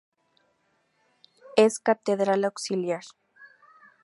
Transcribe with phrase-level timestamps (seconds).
[1.65, 3.03] Es Catedral Auxiliar.